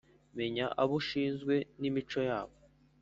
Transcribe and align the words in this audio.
menya 0.37 0.65
abo 0.81 0.93
ushinzwe 1.01 1.55
n’imico 1.79 2.19
yabo 2.29 2.55